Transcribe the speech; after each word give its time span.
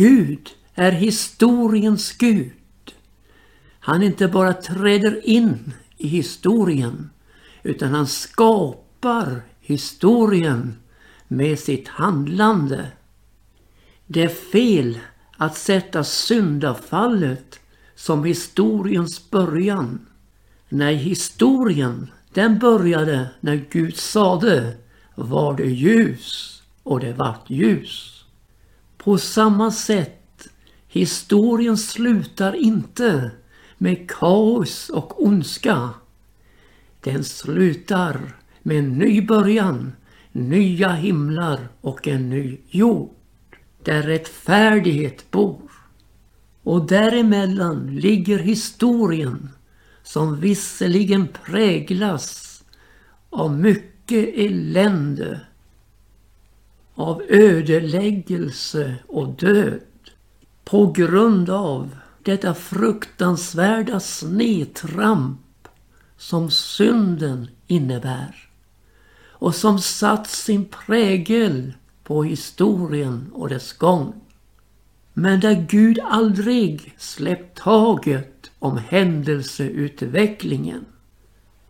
Gud 0.00 0.50
är 0.74 0.92
historiens 0.92 2.12
Gud. 2.12 2.52
Han 3.80 4.02
inte 4.02 4.28
bara 4.28 4.52
träder 4.52 5.26
in 5.28 5.74
i 5.96 6.08
historien 6.08 7.10
utan 7.62 7.94
han 7.94 8.06
skapar 8.06 9.42
historien 9.60 10.76
med 11.28 11.58
sitt 11.58 11.88
handlande. 11.88 12.86
Det 14.06 14.22
är 14.22 14.28
fel 14.28 14.98
att 15.36 15.56
sätta 15.56 16.04
syndafallet 16.04 17.60
som 17.94 18.24
historiens 18.24 19.30
början. 19.30 20.06
Nej, 20.68 20.94
historien 20.94 22.10
den 22.32 22.58
började 22.58 23.30
när 23.40 23.66
Gud 23.70 23.96
sade 23.96 24.76
var 25.14 25.56
det 25.56 25.70
ljus 25.70 26.62
och 26.82 27.00
det 27.00 27.12
vart 27.12 27.50
ljus. 27.50 28.19
På 29.04 29.18
samma 29.18 29.70
sätt, 29.70 30.48
historien 30.88 31.76
slutar 31.76 32.56
inte 32.56 33.30
med 33.78 34.10
kaos 34.10 34.88
och 34.88 35.24
ondska. 35.26 35.90
Den 37.00 37.24
slutar 37.24 38.20
med 38.62 38.78
en 38.78 38.98
ny 38.98 39.22
början, 39.22 39.92
nya 40.32 40.92
himlar 40.92 41.68
och 41.80 42.08
en 42.08 42.30
ny 42.30 42.58
jord 42.68 43.14
där 43.84 44.02
rättfärdighet 44.02 45.30
bor. 45.30 45.70
Och 46.62 46.86
däremellan 46.86 47.96
ligger 47.96 48.38
historien 48.38 49.48
som 50.02 50.40
visserligen 50.40 51.28
präglas 51.44 52.62
av 53.30 53.58
mycket 53.58 54.28
elände, 54.34 55.40
av 57.00 57.22
ödeläggelse 57.28 58.94
och 59.06 59.28
död 59.28 59.80
på 60.64 60.86
grund 60.86 61.50
av 61.50 61.96
detta 62.22 62.54
fruktansvärda 62.54 64.00
snedtramp 64.00 65.68
som 66.16 66.50
synden 66.50 67.48
innebär 67.66 68.48
och 69.28 69.54
som 69.54 69.78
satt 69.78 70.30
sin 70.30 70.64
prägel 70.64 71.72
på 72.04 72.24
historien 72.24 73.30
och 73.32 73.48
dess 73.48 73.72
gång. 73.72 74.14
Men 75.12 75.40
där 75.40 75.66
Gud 75.68 75.98
aldrig 76.02 76.94
släppt 76.98 77.58
taget 77.58 78.50
om 78.58 78.78
händelseutvecklingen. 78.78 80.84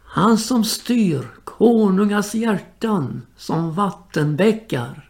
Han 0.02 0.38
som 0.38 0.64
styr 0.64 1.26
konungars 1.44 2.34
hjärtan 2.34 3.22
som 3.36 3.74
vattenbäckar. 3.74 5.09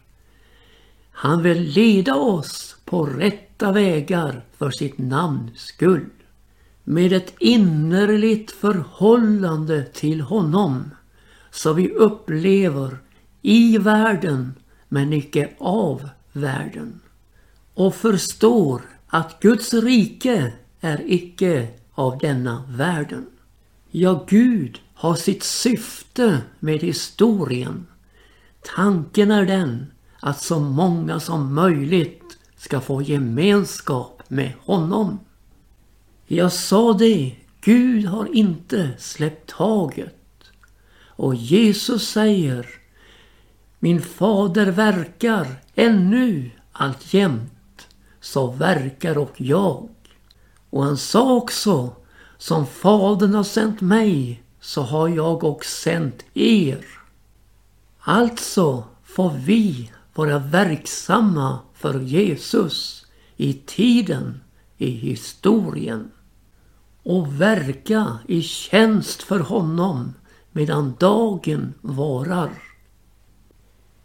Han 1.22 1.42
vill 1.42 1.62
leda 1.62 2.14
oss 2.14 2.76
på 2.84 3.06
rätta 3.06 3.72
vägar 3.72 4.44
för 4.56 4.70
sitt 4.70 4.98
namns 4.98 5.60
skull. 5.60 6.06
Med 6.84 7.12
ett 7.12 7.34
innerligt 7.38 8.50
förhållande 8.50 9.84
till 9.84 10.20
honom 10.20 10.90
så 11.50 11.72
vi 11.72 11.90
upplever 11.90 12.98
i 13.42 13.78
världen 13.78 14.54
men 14.88 15.12
icke 15.12 15.48
av 15.58 16.08
världen. 16.32 17.00
Och 17.74 17.94
förstår 17.94 18.82
att 19.06 19.40
Guds 19.40 19.74
rike 19.74 20.52
är 20.80 21.02
icke 21.06 21.68
av 21.92 22.18
denna 22.18 22.64
världen. 22.68 23.26
Ja, 23.90 24.24
Gud 24.28 24.80
har 24.94 25.14
sitt 25.14 25.42
syfte 25.42 26.38
med 26.58 26.80
historien. 26.80 27.86
Tanken 28.76 29.30
är 29.30 29.46
den 29.46 29.86
att 30.20 30.42
så 30.42 30.60
många 30.60 31.20
som 31.20 31.54
möjligt 31.54 32.38
ska 32.56 32.80
få 32.80 33.02
gemenskap 33.02 34.22
med 34.28 34.52
honom. 34.60 35.20
Jag 36.26 36.52
sa 36.52 36.92
det, 36.92 37.36
Gud 37.60 38.04
har 38.04 38.34
inte 38.34 38.90
släppt 38.98 39.50
taget. 39.50 40.16
Och 41.02 41.34
Jesus 41.34 42.08
säger 42.08 42.66
Min 43.78 44.02
fader 44.02 44.66
verkar 44.66 45.62
ännu 45.74 46.50
alltjämt, 46.72 47.88
så 48.20 48.46
verkar 48.46 49.18
och 49.18 49.32
jag. 49.36 49.88
Och 50.70 50.84
han 50.84 50.96
sa 50.96 51.34
också 51.34 51.96
Som 52.38 52.66
Fadern 52.66 53.34
har 53.34 53.44
sänt 53.44 53.80
mig 53.80 54.42
så 54.60 54.82
har 54.82 55.08
jag 55.08 55.44
också 55.44 55.70
sänt 55.70 56.24
er. 56.34 56.84
Alltså 58.00 58.84
får 59.04 59.30
vi 59.30 59.90
vara 60.14 60.38
verksamma 60.38 61.58
för 61.74 62.00
Jesus 62.00 63.06
i 63.36 63.52
tiden, 63.52 64.40
i 64.76 64.90
historien 64.90 66.10
och 67.02 67.40
verka 67.40 68.18
i 68.28 68.42
tjänst 68.42 69.22
för 69.22 69.40
honom 69.40 70.14
medan 70.52 70.94
dagen 70.98 71.74
varar. 71.80 72.50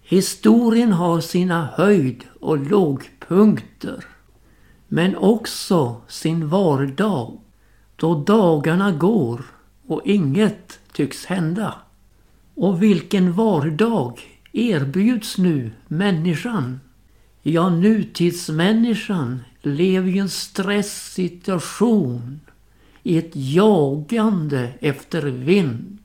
Historien 0.01 0.91
har 0.91 1.21
sina 1.21 1.69
höjd 1.73 2.23
och 2.41 2.57
lågpunkter 2.57 4.05
men 4.87 5.15
också 5.15 6.01
sin 6.07 6.47
vardag 6.47 7.39
då 7.95 8.23
dagarna 8.23 8.91
går 8.91 9.45
och 9.87 10.01
inget 10.05 10.79
tycks 10.93 11.25
hända. 11.25 11.75
Och 12.55 12.83
vilken 12.83 13.33
vardag 13.33 14.19
erbjuds 14.55 15.37
nu 15.37 15.71
människan? 15.87 16.79
Ja, 17.41 17.69
nutidsmänniskan 17.69 19.39
lever 19.61 20.09
i 20.09 20.17
en 20.17 20.29
stresssituation 20.29 22.39
i 23.03 23.17
ett 23.17 23.31
jagande 23.33 24.73
efter 24.79 25.21
vind 25.21 25.97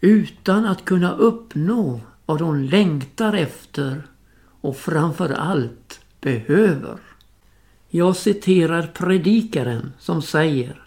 utan 0.00 0.64
att 0.64 0.84
kunna 0.84 1.12
uppnå 1.12 2.00
vad 2.26 2.40
hon 2.40 2.66
längtar 2.66 3.32
efter 3.32 4.02
och 4.60 4.76
framför 4.76 5.30
allt 5.30 6.00
behöver. 6.20 6.98
Jag 7.88 8.16
citerar 8.16 8.86
predikaren 8.86 9.92
som 9.98 10.22
säger 10.22 10.80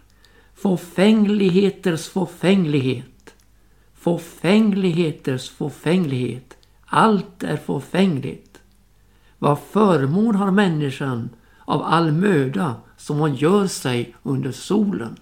Fåfängligheters 0.55 2.07
fåfänglighet. 2.07 3.33
Fåfängligheters 3.93 5.49
fåfänglighet. 5.49 6.56
Allt 6.87 7.43
är 7.43 7.57
fåfängligt. 7.57 8.59
Vad 9.39 9.59
förmån 9.59 10.35
har 10.35 10.51
människan 10.51 11.29
av 11.65 11.83
all 11.83 12.11
möda 12.11 12.75
som 12.97 13.17
hon 13.17 13.35
gör 13.35 13.67
sig 13.67 14.15
under 14.23 14.51
solen. 14.51 15.15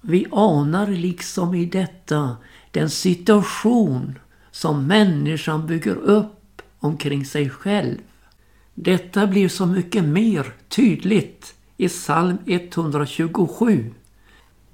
Vi 0.00 0.26
anar 0.32 0.86
liksom 0.86 1.54
i 1.54 1.66
detta 1.66 2.36
den 2.70 2.90
situation 2.90 4.18
som 4.50 4.86
människan 4.86 5.66
bygger 5.66 5.96
upp 5.96 6.62
omkring 6.78 7.24
sig 7.24 7.50
själv. 7.50 7.98
Detta 8.74 9.26
blir 9.26 9.48
så 9.48 9.66
mycket 9.66 10.04
mer 10.04 10.54
tydligt 10.68 11.54
i 11.76 11.88
psalm 11.88 12.38
127 12.46 13.94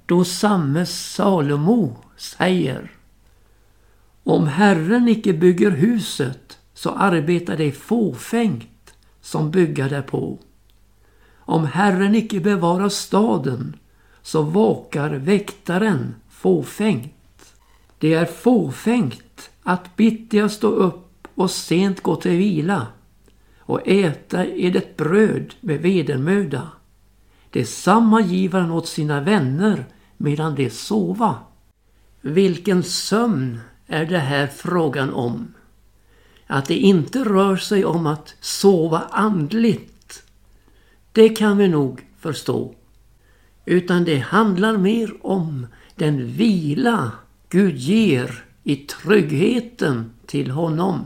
då 0.05 0.23
samme 0.23 0.85
Salomo 0.85 1.97
säger 2.17 2.91
om 4.27 4.47
Herren 4.47 5.07
icke 5.07 5.33
bygger 5.33 5.71
huset 5.71 6.57
så 6.73 6.89
arbetar 6.89 7.57
det 7.57 7.71
fåfängt 7.71 8.93
som 9.21 9.51
bygga 9.51 9.87
därpå. 9.87 10.37
Om 11.35 11.65
Herren 11.65 12.15
icke 12.15 12.39
bevarar 12.39 12.89
staden 12.89 13.75
så 14.21 14.41
vakar 14.41 15.09
väktaren 15.09 16.15
fåfängt. 16.29 17.53
Det 17.97 18.13
är 18.13 18.25
fåfängt 18.25 19.49
att 19.63 19.95
bittiga 19.95 20.49
stå 20.49 20.67
upp 20.67 21.27
och 21.35 21.51
sent 21.51 22.01
gå 22.01 22.15
till 22.15 22.37
vila 22.37 22.87
och 23.59 23.87
äta 23.87 24.45
edet 24.45 24.97
bröd 24.97 25.53
med 25.61 25.81
vedermöda. 25.81 26.67
Detsamma 27.49 28.21
giver 28.21 28.59
han 28.59 28.71
åt 28.71 28.87
sina 28.87 29.21
vänner 29.21 29.85
medan 30.17 30.55
de 30.55 30.69
sova. 30.69 31.35
Vilken 32.21 32.83
sömn 32.83 33.59
är 33.87 34.05
det 34.05 34.19
här 34.19 34.47
frågan 34.47 35.13
om? 35.13 35.53
Att 36.47 36.65
det 36.65 36.77
inte 36.77 37.23
rör 37.23 37.57
sig 37.57 37.85
om 37.85 38.07
att 38.07 38.35
sova 38.39 38.99
andligt. 39.11 40.23
Det 41.11 41.29
kan 41.29 41.57
vi 41.57 41.67
nog 41.67 42.05
förstå. 42.19 42.75
Utan 43.65 44.03
det 44.03 44.19
handlar 44.19 44.77
mer 44.77 45.13
om 45.21 45.67
den 45.95 46.27
vila 46.27 47.11
Gud 47.49 47.77
ger 47.77 48.43
i 48.63 48.75
tryggheten 48.75 50.11
till 50.25 50.51
honom. 50.51 51.05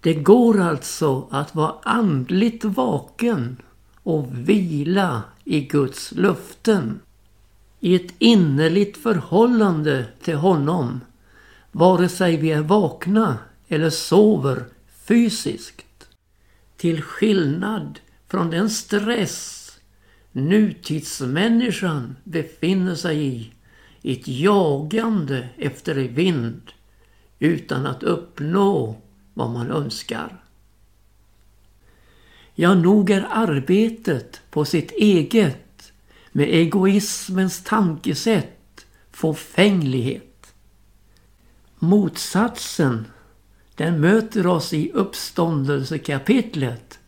Det 0.00 0.14
går 0.14 0.60
alltså 0.60 1.26
att 1.30 1.54
vara 1.54 1.74
andligt 1.82 2.64
vaken 2.64 3.56
och 4.02 4.28
vila 4.48 5.22
i 5.44 5.60
Guds 5.60 6.12
löften 6.12 7.00
i 7.80 7.94
ett 7.94 8.14
innerligt 8.18 8.96
förhållande 8.96 10.06
till 10.22 10.36
honom 10.36 11.00
vare 11.72 12.08
sig 12.08 12.36
vi 12.36 12.50
är 12.50 12.62
vakna 12.62 13.38
eller 13.68 13.90
sover 13.90 14.64
fysiskt. 15.04 16.08
Till 16.76 17.02
skillnad 17.02 18.00
från 18.28 18.50
den 18.50 18.70
stress 18.70 19.62
nutidsmänniskan 20.32 22.16
befinner 22.24 22.94
sig 22.94 23.26
i. 23.26 23.52
Ett 24.02 24.28
jagande 24.28 25.48
efter 25.58 25.94
vind 25.94 26.62
utan 27.38 27.86
att 27.86 28.02
uppnå 28.02 28.96
vad 29.34 29.50
man 29.50 29.70
önskar. 29.70 30.42
Ja, 32.54 32.74
nog 32.74 33.10
är 33.10 33.26
arbetet 33.30 34.40
på 34.50 34.64
sitt 34.64 34.90
eget 34.90 35.92
med 36.32 36.48
egoismens 36.48 37.64
tankesätt 37.64 38.86
fåfänglighet. 39.10 40.31
Motsatsen, 41.84 43.06
den 43.74 44.00
möter 44.00 44.46
oss 44.46 44.72
i 44.72 44.92
uppståndelsekapitlet 44.92 46.98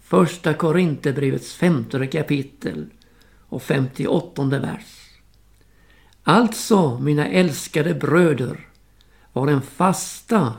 Första 0.00 0.54
Korinthierbrevets 0.54 1.54
femtonde 1.54 2.06
kapitel 2.06 2.86
och 3.48 3.62
58 3.62 4.44
vers. 4.44 5.10
Alltså, 6.22 6.98
mina 6.98 7.26
älskade 7.26 7.94
bröder, 7.94 8.68
var 9.32 9.48
en 9.48 9.62
fasta, 9.62 10.54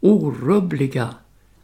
orubbliga, 0.00 1.14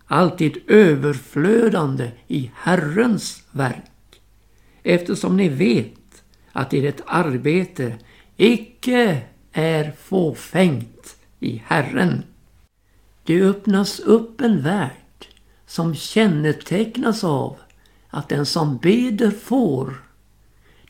alltid 0.06 0.58
överflödande 0.66 2.10
i 2.26 2.50
Herrens 2.54 3.42
verk. 3.50 4.20
Eftersom 4.82 5.36
ni 5.36 5.48
vet 5.48 6.22
att 6.52 6.74
ert 6.74 7.00
arbete 7.06 7.96
icke 8.36 9.22
är 9.52 9.92
fåfängt 9.98 10.95
i 11.40 11.62
Herren. 11.66 12.22
Det 13.24 13.42
öppnas 13.42 14.00
upp 14.00 14.40
en 14.40 14.62
värld 14.62 15.26
som 15.66 15.94
kännetecknas 15.94 17.24
av 17.24 17.56
att 18.08 18.28
den 18.28 18.46
som 18.46 18.76
beder 18.76 19.30
får, 19.30 20.02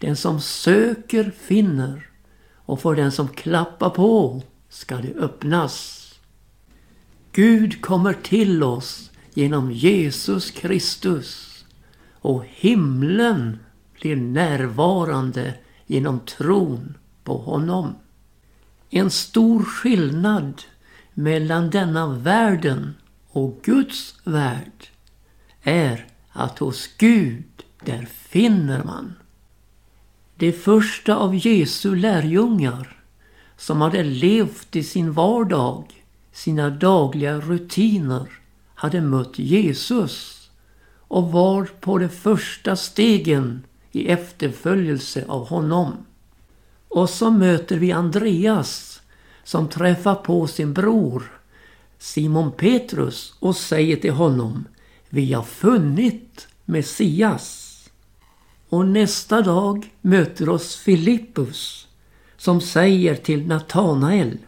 den 0.01 0.17
som 0.17 0.41
söker 0.41 1.31
finner 1.31 2.09
och 2.55 2.81
för 2.81 2.95
den 2.95 3.13
som 3.13 3.29
klappar 3.29 3.91
på 3.91 4.43
ska 4.69 4.97
det 4.97 5.15
öppnas. 5.15 6.03
Gud 7.33 7.83
kommer 7.83 8.13
till 8.13 8.63
oss 8.63 9.11
genom 9.35 9.73
Jesus 9.73 10.51
Kristus 10.51 11.65
och 12.13 12.45
himlen 12.45 13.59
blir 14.01 14.17
närvarande 14.17 15.55
genom 15.87 16.21
tron 16.21 16.95
på 17.25 17.39
honom. 17.39 17.95
En 18.97 19.11
stor 19.11 19.63
skillnad 19.63 20.63
mellan 21.15 21.71
denna 21.71 22.07
världen 22.07 22.95
och 23.29 23.61
Guds 23.63 24.15
värld 24.25 24.89
är 25.63 26.07
att 26.33 26.59
hos 26.59 26.89
Gud, 26.99 27.45
där 27.85 28.09
finner 28.29 28.85
man. 28.85 29.15
Det 30.37 30.53
första 30.53 31.17
av 31.17 31.35
Jesu 31.35 31.95
lärjungar 31.97 33.03
som 33.57 33.81
hade 33.81 34.03
levt 34.03 34.77
i 34.77 34.83
sin 34.83 35.13
vardag, 35.13 36.05
sina 36.33 36.71
dagliga 36.71 37.41
rutiner, 37.41 38.27
hade 38.75 39.01
mött 39.01 39.39
Jesus 39.39 40.49
och 41.09 41.33
var 41.33 41.65
på 41.81 41.99
de 41.99 42.09
första 42.09 42.77
stegen 42.77 43.65
i 43.93 44.09
efterföljelse 44.09 45.25
av 45.29 45.49
honom. 45.49 46.06
Och 46.97 47.11
så 47.11 47.31
möter 47.31 47.79
vi 47.79 47.93
Andreas 47.93 49.01
som 49.45 49.69
träffar 49.69 50.15
på 50.15 50.47
sin 50.47 50.73
bror 50.75 51.41
Simon 51.99 52.53
Petrus 52.53 53.35
och 53.41 53.57
säger 53.57 53.97
till 53.97 54.13
honom 54.13 54.65
Vi 55.09 55.33
har 55.33 55.43
funnit 55.43 56.49
Messias. 56.65 57.73
Och 58.69 58.87
nästa 58.87 59.43
dag 59.43 59.91
möter 60.01 60.49
oss 60.49 60.77
Filippus 60.77 61.89
som 62.37 62.61
säger 62.61 63.15
till 63.15 63.47
Natanael 63.47 64.39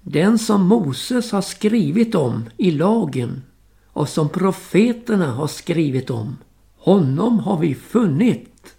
Den 0.00 0.38
som 0.38 0.66
Moses 0.66 1.32
har 1.32 1.42
skrivit 1.42 2.14
om 2.14 2.50
i 2.56 2.70
lagen 2.70 3.42
och 3.86 4.08
som 4.08 4.28
profeterna 4.28 5.32
har 5.32 5.46
skrivit 5.46 6.10
om 6.10 6.36
honom 6.76 7.38
har 7.38 7.58
vi 7.58 7.74
funnit. 7.74 8.74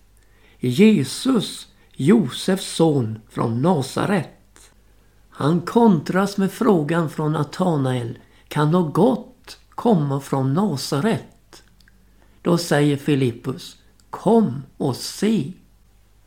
Jesus, 0.59 1.70
Josefs 2.01 2.75
son 2.75 3.19
från 3.29 3.61
Nasaret. 3.61 4.71
Han 5.29 5.61
kontras 5.61 6.37
med 6.37 6.51
frågan 6.51 7.09
från 7.09 7.31
Natanael. 7.31 8.17
Kan 8.47 8.71
något 8.71 8.93
gott 8.93 9.57
komma 9.69 10.19
från 10.19 10.53
Nasaret? 10.53 11.63
Då 12.41 12.57
säger 12.57 12.97
Filippus. 12.97 13.77
Kom 14.09 14.63
och 14.77 14.95
se. 14.95 15.53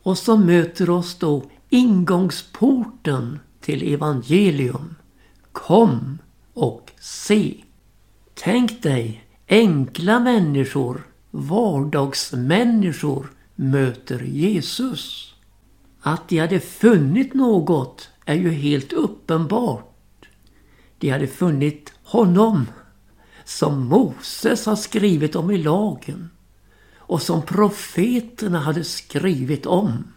Och 0.03 0.17
så 0.17 0.37
möter 0.37 0.89
oss 0.89 1.19
då 1.19 1.43
ingångsporten 1.69 3.39
till 3.61 3.93
evangelium. 3.93 4.95
Kom 5.51 6.17
och 6.53 6.91
se. 6.99 7.63
Tänk 8.33 8.83
dig 8.83 9.25
enkla 9.47 10.19
människor, 10.19 11.07
vardagsmänniskor 11.31 13.31
möter 13.55 14.23
Jesus. 14.23 15.34
Att 16.07 16.29
de 16.29 16.39
hade 16.39 16.59
funnit 16.59 17.33
något 17.33 18.09
är 18.25 18.35
ju 18.35 18.49
helt 18.49 18.93
uppenbart. 18.93 20.27
De 20.97 21.09
hade 21.09 21.27
funnit 21.27 21.93
honom 22.03 22.65
som 23.45 23.87
Moses 23.87 24.65
har 24.65 24.75
skrivit 24.75 25.35
om 25.35 25.51
i 25.51 25.57
lagen 25.57 26.29
och 26.97 27.21
som 27.21 27.41
profeterna 27.41 28.59
hade 28.59 28.83
skrivit 28.83 29.65
om. 29.65 30.13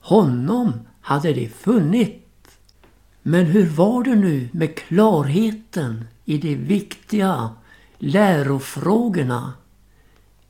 Honom 0.00 0.72
hade 1.00 1.32
de 1.32 1.48
funnit. 1.48 2.58
Men 3.22 3.44
hur 3.44 3.66
var 3.66 4.04
det 4.04 4.14
nu 4.14 4.48
med 4.52 4.76
klarheten 4.76 6.04
i 6.24 6.38
de 6.38 6.56
viktiga 6.56 7.50
lärofrågorna? 7.98 9.52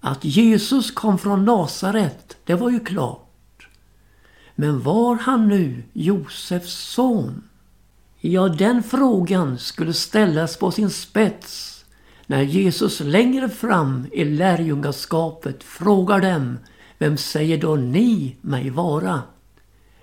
Att 0.00 0.24
Jesus 0.24 0.90
kom 0.90 1.18
från 1.18 1.44
Nasaret, 1.44 2.36
det 2.44 2.54
var 2.54 2.70
ju 2.70 2.80
klart. 2.80 3.27
Men 4.60 4.82
var 4.82 5.16
han 5.16 5.48
nu 5.48 5.82
Josefs 5.92 6.72
son? 6.72 7.42
Ja, 8.20 8.48
den 8.48 8.82
frågan 8.82 9.58
skulle 9.58 9.92
ställas 9.92 10.56
på 10.56 10.70
sin 10.70 10.90
spets 10.90 11.84
när 12.26 12.42
Jesus 12.42 13.00
längre 13.00 13.48
fram 13.48 14.06
i 14.12 14.24
lärjungaskapet 14.24 15.64
frågar 15.64 16.20
dem 16.20 16.58
Vem 16.98 17.16
säger 17.16 17.58
då 17.58 17.76
ni 17.76 18.36
mig 18.40 18.70
vara? 18.70 19.22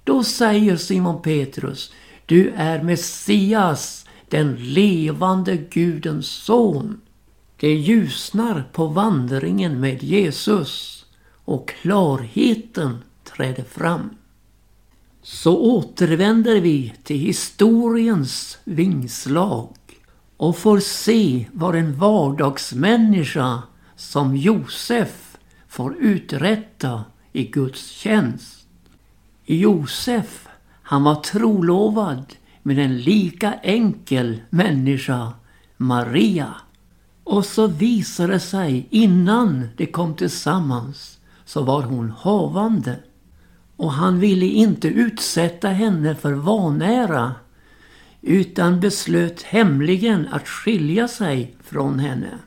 Då 0.04 0.24
säger 0.24 0.78
Simon 0.78 1.22
Petrus 1.22 1.94
Du 2.26 2.50
är 2.56 2.84
Messias, 2.84 4.06
den 4.30 4.56
levande 4.56 5.58
Gudens 5.58 6.28
son. 6.28 7.02
Det 7.58 7.74
ljusnar 7.74 8.64
på 8.72 8.88
vandringen 8.88 9.80
med 9.80 10.04
Jesus 10.04 11.06
och 11.46 11.70
klarheten 11.70 12.98
träder 13.24 13.64
fram 13.64 14.10
så 15.27 15.58
återvänder 15.58 16.62
vi 16.62 16.94
till 17.03 17.20
historiens 17.20 18.58
vingslag 18.63 19.75
och 20.38 20.58
får 20.58 20.79
se 20.79 21.46
vad 21.51 21.75
en 21.75 21.96
vardagsmänniska 21.96 23.63
som 23.96 24.36
Josef 24.36 25.38
får 25.67 25.96
uträtta 25.96 27.03
i 27.34 27.44
Guds 27.44 27.89
tjänst. 27.89 28.67
Josef, 29.46 30.48
han 30.82 31.03
var 31.03 31.15
trolovad 31.15 32.34
med 32.63 32.79
en 32.79 32.98
lika 32.98 33.53
enkel 33.53 34.41
människa, 34.50 35.32
Maria. 35.77 36.55
Och 37.24 37.46
så 37.46 37.67
visade 37.67 38.34
det 38.34 38.39
sig 38.39 38.88
innan 38.89 39.67
de 39.77 39.86
kom 39.86 40.15
tillsammans 40.15 41.20
så 41.46 41.63
var 41.63 41.82
hon 41.82 42.10
havande 42.10 43.00
och 43.77 43.91
han 43.91 44.20
ville 44.20 44.46
inte 44.46 44.88
utsätta 44.88 45.67
henne 45.70 46.15
för 46.15 46.34
vanära 46.34 47.36
utan 48.22 48.79
beslöt 48.79 49.41
hemligen 49.41 50.27
att 50.32 50.48
skilja 50.48 51.08
sig 51.08 51.55
från 51.63 52.00
henne. 52.00 52.39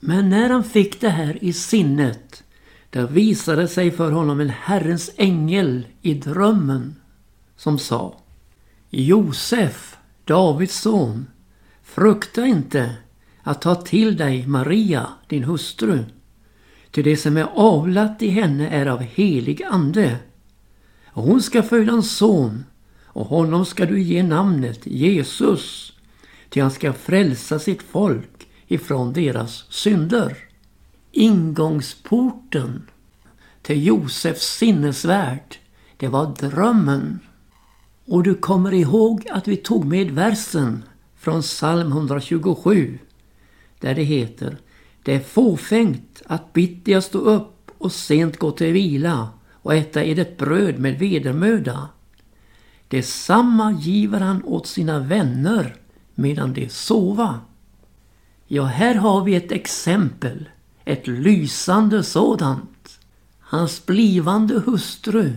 Men 0.00 0.28
när 0.28 0.50
han 0.50 0.64
fick 0.64 1.00
det 1.00 1.08
här 1.08 1.44
i 1.44 1.52
sinnet 1.52 2.42
där 2.90 3.06
visade 3.06 3.68
sig 3.68 3.90
för 3.90 4.12
honom 4.12 4.40
en 4.40 4.50
Herrens 4.50 5.10
ängel 5.16 5.86
i 6.02 6.14
drömmen 6.14 6.96
som 7.56 7.78
sa 7.78 8.20
Josef, 8.90 9.96
Davids 10.24 10.80
son, 10.80 11.26
frukta 11.82 12.46
inte 12.46 12.96
att 13.42 13.62
ta 13.62 13.74
till 13.74 14.16
dig 14.16 14.46
Maria, 14.46 15.06
din 15.28 15.44
hustru. 15.44 16.04
Ty 16.96 17.02
det 17.02 17.16
som 17.16 17.36
är 17.36 17.48
avlat 17.54 18.22
i 18.22 18.28
henne 18.28 18.68
är 18.68 18.86
av 18.86 19.00
helig 19.00 19.62
ande. 19.62 20.18
Och 21.06 21.22
hon 21.22 21.42
ska 21.42 21.62
föda 21.62 21.92
en 21.92 22.02
son 22.02 22.64
och 23.04 23.26
honom 23.26 23.66
ska 23.66 23.86
du 23.86 24.02
ge 24.02 24.22
namnet 24.22 24.80
Jesus. 24.86 25.92
Ty 26.48 26.60
han 26.60 26.70
ska 26.70 26.92
frälsa 26.92 27.58
sitt 27.58 27.82
folk 27.82 28.48
ifrån 28.66 29.12
deras 29.12 29.72
synder. 29.72 30.36
ingångsporten 31.12 32.82
till 33.62 33.86
Josefs 33.86 34.56
sinnesvärld, 34.56 35.56
det 35.96 36.08
var 36.08 36.34
drömmen. 36.40 37.20
Och 38.06 38.22
du 38.22 38.34
kommer 38.34 38.74
ihåg 38.74 39.28
att 39.30 39.48
vi 39.48 39.56
tog 39.56 39.84
med 39.84 40.10
versen 40.10 40.84
från 41.16 41.42
psalm 41.42 41.92
127 41.92 42.98
där 43.80 43.94
det 43.94 44.02
heter 44.02 44.56
det 45.06 45.14
är 45.14 45.20
fåfängt 45.20 46.22
att 46.26 46.52
bittiga 46.52 47.00
stå 47.00 47.18
upp 47.18 47.70
och 47.78 47.92
sent 47.92 48.36
gå 48.36 48.50
till 48.50 48.72
vila 48.72 49.28
och 49.52 49.74
äta 49.74 50.04
edet 50.04 50.38
bröd 50.38 50.78
med 50.78 50.98
vedermöda. 50.98 51.88
Detsamma 52.88 53.72
giver 53.72 54.20
han 54.20 54.44
åt 54.44 54.66
sina 54.66 54.98
vänner 54.98 55.76
medan 56.14 56.52
de 56.52 56.68
sova. 56.68 57.40
Ja, 58.46 58.64
här 58.64 58.94
har 58.94 59.24
vi 59.24 59.34
ett 59.34 59.52
exempel, 59.52 60.48
ett 60.84 61.06
lysande 61.06 62.02
sådant. 62.02 62.98
Hans 63.40 63.86
blivande 63.86 64.62
hustru 64.66 65.32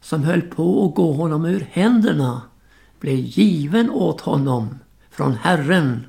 som 0.00 0.22
höll 0.22 0.42
på 0.42 0.88
att 0.88 0.94
gå 0.94 1.12
honom 1.12 1.44
ur 1.44 1.66
händerna 1.70 2.42
blev 3.00 3.16
given 3.16 3.90
åt 3.90 4.20
honom 4.20 4.78
från 5.10 5.32
Herren 5.32 6.06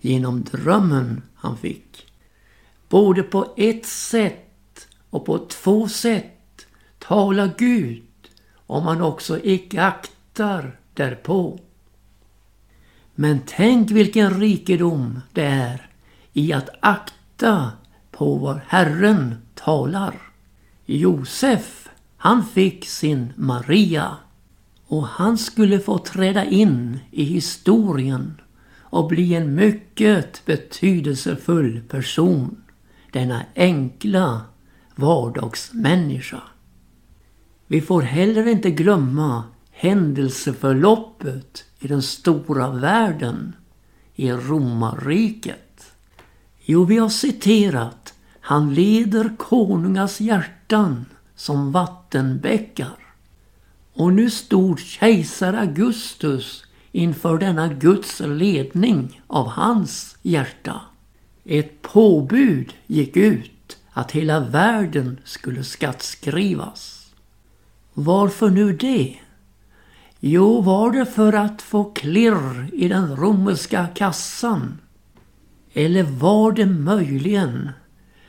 genom 0.00 0.42
drömmen 0.42 1.22
han 1.34 1.56
fick. 1.56 2.05
Både 2.88 3.22
på 3.22 3.54
ett 3.56 3.86
sätt 3.86 4.88
och 5.10 5.24
på 5.24 5.38
två 5.38 5.88
sätt 5.88 6.66
talar 6.98 7.54
Gud 7.58 8.02
om 8.66 8.84
man 8.84 9.02
också 9.02 9.40
icke 9.42 9.82
aktar 9.82 10.78
därpå. 10.94 11.60
Men 13.14 13.40
tänk 13.46 13.90
vilken 13.90 14.40
rikedom 14.40 15.20
det 15.32 15.44
är 15.44 15.90
i 16.32 16.52
att 16.52 16.68
akta 16.80 17.72
på 18.10 18.34
vad 18.34 18.60
Herren 18.66 19.34
talar. 19.54 20.14
Josef, 20.86 21.88
han 22.16 22.44
fick 22.46 22.88
sin 22.88 23.32
Maria 23.36 24.16
och 24.86 25.06
han 25.06 25.38
skulle 25.38 25.80
få 25.80 25.98
träda 25.98 26.44
in 26.44 26.98
i 27.10 27.24
historien 27.24 28.40
och 28.80 29.08
bli 29.08 29.34
en 29.34 29.54
mycket 29.54 30.42
betydelsefull 30.46 31.80
person. 31.88 32.62
Denna 33.16 33.42
enkla 33.54 34.40
vardagsmänniska. 34.94 36.42
Vi 37.66 37.80
får 37.80 38.02
heller 38.02 38.48
inte 38.48 38.70
glömma 38.70 39.44
händelseförloppet 39.70 41.64
i 41.78 41.88
den 41.88 42.02
stora 42.02 42.70
världen, 42.70 43.56
i 44.14 44.32
romarriket. 44.32 45.92
Jo, 46.64 46.84
vi 46.84 46.98
har 46.98 47.08
citerat 47.08 48.14
Han 48.40 48.74
leder 48.74 49.36
konungas 49.36 50.20
hjärtan 50.20 51.04
som 51.36 51.72
vattenbäckar. 51.72 53.14
Och 53.94 54.12
nu 54.12 54.30
stod 54.30 54.80
kejsar 54.80 55.52
Augustus 55.52 56.64
inför 56.92 57.38
denna 57.38 57.68
Guds 57.68 58.20
ledning 58.20 59.22
av 59.26 59.48
hans 59.48 60.16
hjärta. 60.22 60.80
Ett 61.48 61.82
påbud 61.82 62.74
gick 62.86 63.16
ut 63.16 63.78
att 63.92 64.12
hela 64.12 64.40
världen 64.40 65.20
skulle 65.24 65.64
skattskrivas. 65.64 67.10
Varför 67.94 68.50
nu 68.50 68.72
det? 68.72 69.16
Jo, 70.20 70.60
var 70.60 70.90
det 70.90 71.06
för 71.06 71.32
att 71.32 71.62
få 71.62 71.84
klirr 71.84 72.70
i 72.72 72.88
den 72.88 73.16
romerska 73.16 73.86
kassan? 73.94 74.78
Eller 75.72 76.02
var 76.02 76.52
det 76.52 76.66
möjligen 76.66 77.70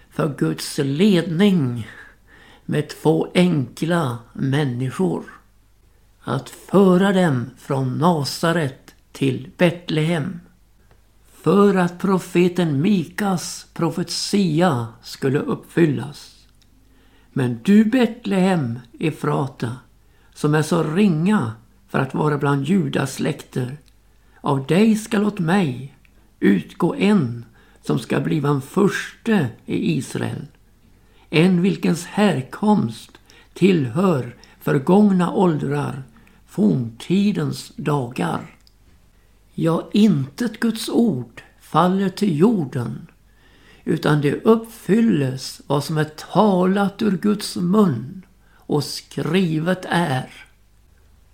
för 0.10 0.36
Guds 0.38 0.78
ledning 0.78 1.88
med 2.66 2.90
två 2.90 3.28
enkla 3.34 4.18
människor? 4.34 5.24
Att 6.22 6.50
föra 6.50 7.14
dem 7.14 7.50
från 7.58 7.98
Nasaret 7.98 8.96
till 9.12 9.50
Betlehem 9.58 10.40
för 11.42 11.76
att 11.76 12.00
profeten 12.00 12.82
Mikas 12.82 13.68
profetia 13.74 14.88
skulle 15.04 15.40
uppfyllas. 15.40 16.48
Men 17.34 17.60
du 17.64 17.86
Betlehem, 17.86 18.80
Efrata, 19.00 19.76
som 20.34 20.56
är 20.56 20.62
så 20.62 20.84
ringa 20.84 21.52
för 21.88 22.00
att 22.00 22.14
vara 22.14 22.38
bland 22.38 22.66
Judas 22.66 23.14
släkter. 23.14 23.78
Av 24.42 24.66
dig 24.66 24.96
skall 24.96 25.24
åt 25.24 25.40
mig 25.40 25.98
utgå 26.40 26.96
en 26.96 27.46
som 27.84 28.00
ska 28.00 28.20
bliva 28.20 28.50
en 28.50 28.62
förste 28.62 29.48
i 29.66 29.98
Israel. 29.98 30.46
En 31.30 31.62
vilkens 31.62 32.06
härkomst 32.06 33.12
tillhör 33.54 34.36
förgångna 34.60 35.32
åldrar, 35.34 36.04
forntidens 36.48 37.72
dagar. 37.76 38.57
Ja, 39.60 39.90
intet 39.94 40.60
Guds 40.60 40.90
ord 40.90 41.42
faller 41.60 42.10
till 42.10 42.40
jorden, 42.40 43.08
utan 43.84 44.22
det 44.22 44.42
uppfylles 44.46 45.62
vad 45.68 45.84
som 45.84 45.98
är 45.98 46.04
talat 46.04 47.02
ur 47.02 47.18
Guds 47.18 47.56
mun 47.56 48.26
och 48.54 48.84
skrivet 48.84 49.86
är 49.90 50.30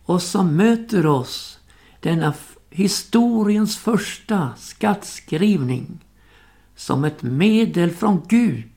och 0.03 0.21
som 0.21 0.55
möter 0.55 1.05
oss 1.05 1.59
denna 1.99 2.33
historiens 2.69 3.77
första 3.77 4.53
skattskrivning 4.57 6.05
som 6.75 7.03
ett 7.03 7.21
medel 7.23 7.91
från 7.91 8.21
Gud 8.27 8.71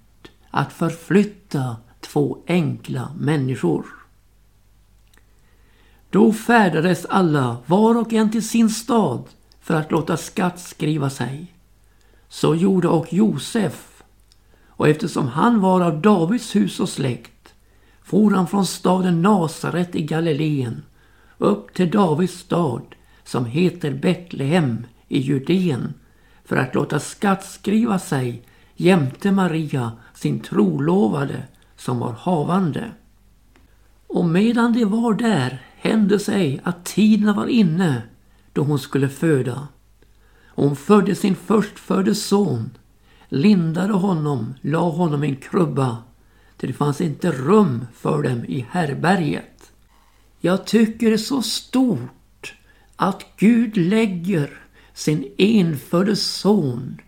att 0.51 0.73
förflytta 0.73 1.77
två 2.01 2.45
enkla 2.47 3.13
människor. 3.19 3.96
Då 6.17 6.33
färdades 6.33 7.07
alla 7.07 7.57
var 7.67 7.99
och 7.99 8.13
en 8.13 8.31
till 8.31 8.49
sin 8.49 8.71
stad 8.71 9.25
för 9.61 9.75
att 9.75 9.93
låta 9.93 10.17
skatt 10.17 10.61
skriva 10.61 11.11
sig. 11.11 11.53
Så 12.29 12.55
gjorde 12.55 12.89
och 12.89 13.13
Josef 13.13 14.03
och 14.67 14.89
eftersom 14.89 15.29
han 15.29 15.61
var 15.61 15.81
av 15.81 16.01
Davids 16.01 16.57
hus 16.57 16.81
och 16.81 16.89
släkt 16.89 17.55
for 18.03 18.31
han 18.31 18.47
från 18.47 18.67
staden 18.67 19.23
Nasaret 19.23 19.95
i 19.95 20.03
Galileen 20.03 20.83
upp 21.39 21.75
till 21.75 21.91
Davids 21.91 22.39
stad 22.39 22.95
som 23.25 23.45
heter 23.45 23.95
Betlehem 23.95 24.87
i 25.09 25.19
Judeen 25.19 25.95
för 26.45 26.57
att 26.57 26.75
låta 26.75 27.01
skattskriva 27.01 27.99
sig 27.99 28.43
jämte 28.75 29.33
Maria, 29.33 29.93
sin 30.15 30.41
trolovade, 30.41 31.43
som 31.77 31.99
var 31.99 32.13
havande. 32.13 32.91
Och 34.07 34.25
medan 34.25 34.73
de 34.73 34.85
var 34.85 35.15
där 35.15 35.66
hände 35.87 36.19
sig 36.19 36.61
att 36.65 36.85
tiden 36.85 37.37
var 37.37 37.47
inne 37.47 38.03
då 38.53 38.63
hon 38.63 38.79
skulle 38.79 39.09
föda. 39.09 39.69
Hon 40.49 40.77
födde 40.77 41.15
sin 41.15 41.37
förstfödde 41.37 42.15
son, 42.15 42.71
lindade 43.29 43.93
honom, 43.93 44.55
la 44.61 44.91
honom 44.91 45.25
i 45.25 45.29
en 45.29 45.37
krubba, 45.37 45.99
till 46.57 46.69
det 46.69 46.75
fanns 46.75 47.01
inte 47.01 47.31
rum 47.33 47.87
för 47.95 48.23
dem 48.23 48.45
i 48.45 48.67
härberget. 48.71 49.73
Jag 50.41 50.67
tycker 50.67 51.07
det 51.07 51.13
är 51.13 51.19
så 51.19 51.43
stort 51.43 52.55
att 52.97 53.25
Gud 53.37 53.77
lägger 53.77 54.61
sin 54.95 55.33
enfödde 55.39 56.17
son 56.17 57.01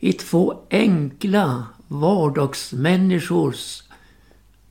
i 0.00 0.12
två 0.12 0.62
enkla 0.70 1.66
vardagsmänniskors 1.88 3.82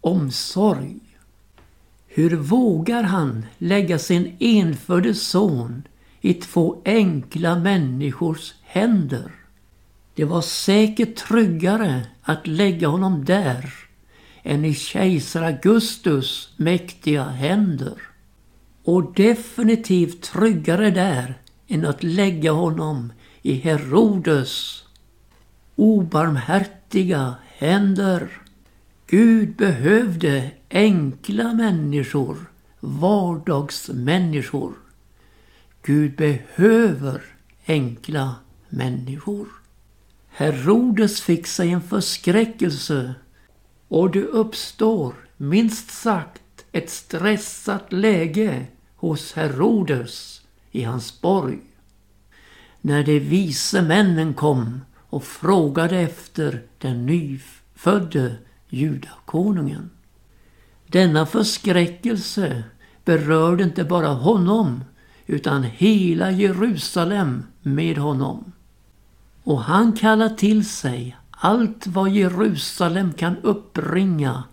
omsorg. 0.01 0.99
Hur 2.13 2.35
vågar 2.35 3.03
han 3.03 3.45
lägga 3.57 3.99
sin 3.99 4.35
enfödde 4.39 5.13
son 5.13 5.83
i 6.21 6.33
två 6.33 6.81
enkla 6.85 7.59
människors 7.59 8.53
händer? 8.63 9.31
Det 10.15 10.25
var 10.25 10.41
säkert 10.41 11.15
tryggare 11.15 12.07
att 12.21 12.47
lägga 12.47 12.87
honom 12.87 13.25
där 13.25 13.73
än 14.43 14.65
i 14.65 14.73
kejsar 14.73 15.41
Augustus 15.41 16.53
mäktiga 16.57 17.23
händer. 17.23 18.01
Och 18.83 19.13
definitivt 19.13 20.21
tryggare 20.21 20.91
där 20.91 21.41
än 21.67 21.85
att 21.85 22.03
lägga 22.03 22.51
honom 22.51 23.13
i 23.41 23.53
Herodes 23.53 24.83
obarmhärtiga 25.75 27.35
händer. 27.57 28.40
Gud 29.11 29.55
behövde 29.55 30.51
enkla 30.69 31.53
människor, 31.53 32.37
vardagsmänniskor. 32.79 34.73
Gud 35.83 36.15
behöver 36.15 37.21
enkla 37.65 38.35
människor. 38.69 39.47
Herodes 40.29 41.21
fick 41.21 41.47
sig 41.47 41.71
en 41.71 41.81
förskräckelse 41.81 43.13
och 43.87 44.11
det 44.11 44.23
uppstår, 44.23 45.13
minst 45.37 45.91
sagt, 45.91 46.65
ett 46.71 46.89
stressat 46.89 47.93
läge 47.93 48.65
hos 48.95 49.33
Herodes 49.33 50.41
i 50.71 50.83
hans 50.83 51.21
borg. 51.21 51.59
När 52.81 53.03
de 53.03 53.19
vise 53.19 53.81
männen 53.81 54.33
kom 54.33 54.81
och 54.95 55.23
frågade 55.23 55.99
efter 55.99 56.61
den 56.77 57.05
nyfödde 57.05 58.35
judakonungen. 58.71 59.89
Denna 60.87 61.25
förskräckelse 61.25 62.63
berörde 63.05 63.63
inte 63.63 63.83
bara 63.83 64.07
honom 64.07 64.83
utan 65.25 65.63
hela 65.63 66.31
Jerusalem 66.31 67.43
med 67.61 67.97
honom. 67.97 68.51
Och 69.43 69.63
han 69.63 69.93
kallar 69.93 70.29
till 70.29 70.69
sig 70.69 71.17
allt 71.31 71.87
vad 71.87 72.09
Jerusalem 72.09 73.13
kan 73.13 73.37
uppbringa 73.37 74.43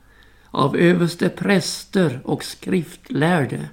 av 0.51 0.77
överste 0.77 1.29
präster 1.29 2.21
och 2.25 2.45
skriftlärde 2.45 3.69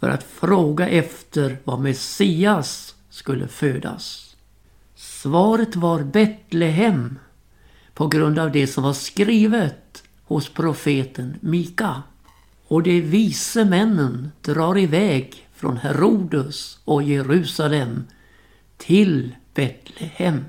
för 0.00 0.08
att 0.08 0.22
fråga 0.22 0.88
efter 0.88 1.58
var 1.64 1.78
Messias 1.78 2.94
skulle 3.10 3.48
födas. 3.48 4.36
Svaret 4.94 5.76
var 5.76 6.02
Betlehem 6.02 7.18
på 7.94 8.06
grund 8.06 8.38
av 8.38 8.52
det 8.52 8.66
som 8.66 8.84
var 8.84 8.92
skrivet 8.92 10.02
hos 10.24 10.48
profeten 10.48 11.36
Mika. 11.40 12.02
Och 12.66 12.82
de 12.82 13.00
vise 13.00 13.64
männen 13.64 14.32
drar 14.40 14.78
iväg 14.78 15.48
från 15.54 15.76
Herodes 15.76 16.78
och 16.84 17.02
Jerusalem 17.02 18.04
till 18.76 19.34
Betlehem. 19.54 20.44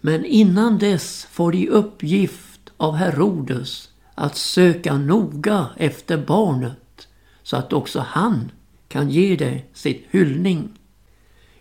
Men 0.00 0.24
innan 0.24 0.78
dess 0.78 1.26
får 1.30 1.52
de 1.52 1.68
uppgift 1.68 2.70
av 2.76 2.94
Herodes 2.96 3.88
att 4.14 4.36
söka 4.36 4.98
noga 4.98 5.66
efter 5.76 6.18
barnet 6.18 7.08
så 7.42 7.56
att 7.56 7.72
också 7.72 8.04
han 8.08 8.50
kan 8.88 9.10
ge 9.10 9.36
det 9.36 9.62
sitt 9.72 10.06
hyllning. 10.10 10.68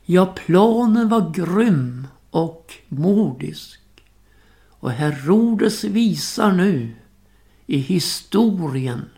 Ja, 0.05 0.25
planen 0.25 1.09
var 1.09 1.31
grym 1.33 2.07
och 2.29 2.73
modisk. 2.87 3.79
Och 4.83 4.91
Herodes 4.91 5.83
visar 5.83 6.51
nu 6.51 6.95
i 7.65 7.77
historien 7.77 9.09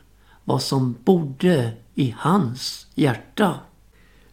vad 0.44 0.62
som 0.62 0.96
bodde 1.04 1.74
i 1.96 2.16
hans 2.18 2.88
hjärta. 2.96 3.60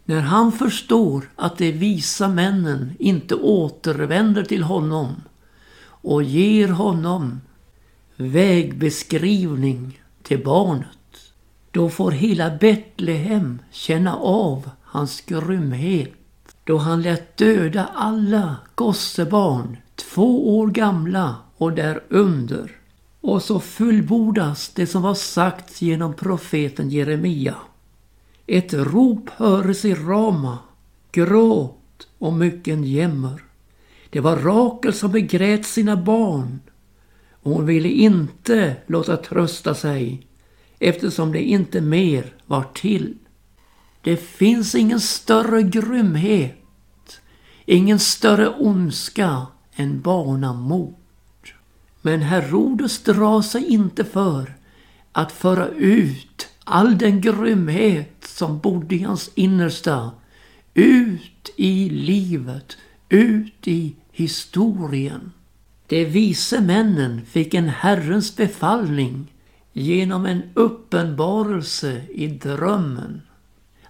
När 0.04 0.20
han 0.20 0.52
förstår 0.52 1.30
att 1.36 1.58
de 1.58 1.72
visa 1.72 2.28
männen 2.28 2.94
inte 2.98 3.34
återvänder 3.34 4.44
till 4.44 4.62
honom 4.62 5.14
och 5.84 6.22
ger 6.22 6.68
honom 6.68 7.40
vägbeskrivning 8.16 10.00
till 10.22 10.44
barnet. 10.44 11.32
Då 11.70 11.90
får 11.90 12.10
hela 12.10 12.50
Betlehem 12.50 13.58
känna 13.70 14.16
av 14.16 14.70
hans 14.82 15.20
grymhet. 15.20 16.12
Då 16.64 16.78
han 16.78 17.02
lät 17.02 17.36
döda 17.36 17.88
alla 17.94 18.56
gossebarn, 18.74 19.76
två 20.10 20.58
år 20.58 20.68
gamla 20.68 21.36
och 21.56 21.72
därunder. 21.72 22.70
Och 23.20 23.42
så 23.42 23.60
fullbordas 23.60 24.68
det 24.74 24.86
som 24.86 25.02
var 25.02 25.14
sagt 25.14 25.82
genom 25.82 26.14
profeten 26.14 26.90
Jeremia. 26.90 27.54
Ett 28.46 28.72
rop 28.74 29.30
höres 29.30 29.84
i 29.84 29.94
Rama, 29.94 30.58
gråt 31.12 32.08
och 32.18 32.32
mycken 32.32 32.84
jämmer. 32.84 33.44
Det 34.10 34.20
var 34.20 34.36
Rakel 34.36 34.92
som 34.92 35.12
begrät 35.12 35.66
sina 35.66 35.96
barn 35.96 36.60
och 37.42 37.52
hon 37.52 37.66
ville 37.66 37.88
inte 37.88 38.76
låta 38.86 39.16
trösta 39.16 39.74
sig 39.74 40.26
eftersom 40.78 41.32
det 41.32 41.42
inte 41.42 41.80
mer 41.80 42.34
var 42.46 42.64
till. 42.74 43.14
Det 44.02 44.16
finns 44.16 44.74
ingen 44.74 45.00
större 45.00 45.62
grymhet, 45.62 47.20
ingen 47.66 47.98
större 47.98 48.48
ondska 48.48 49.46
än 49.74 50.00
barnamord. 50.00 50.94
Men 52.02 52.22
Herodes 52.22 53.02
drar 53.02 53.42
sig 53.42 53.66
inte 53.66 54.04
för 54.04 54.54
att 55.12 55.32
föra 55.32 55.68
ut 55.68 56.48
all 56.64 56.98
den 56.98 57.20
grymhet 57.20 58.24
som 58.24 58.58
bodde 58.58 58.94
i 58.94 59.02
hans 59.02 59.30
innersta 59.34 60.10
ut 60.74 61.50
i 61.56 61.88
livet, 61.90 62.76
ut 63.08 63.68
i 63.68 63.94
historien. 64.12 65.32
De 65.86 66.04
vise 66.04 66.60
männen 66.60 67.26
fick 67.26 67.54
en 67.54 67.68
Herrens 67.68 68.36
befallning 68.36 69.32
genom 69.72 70.26
en 70.26 70.42
uppenbarelse 70.54 72.02
i 72.10 72.26
drömmen 72.26 73.22